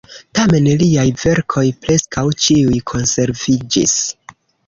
[0.37, 3.97] Tamen liaj verkoj preskaŭ ĉiuj konserviĝis.